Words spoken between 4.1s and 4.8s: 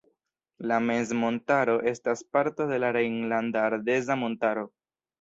Montaro.